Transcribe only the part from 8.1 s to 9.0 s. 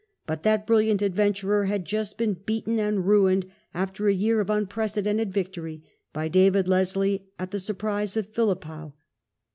of Philiphaugh.